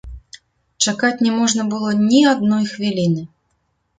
Чакаць 0.85 1.23
не 1.25 1.33
можна 1.39 1.65
было 1.75 1.89
ні 2.07 2.21
адной 2.33 2.63
хвіліны. 2.73 3.21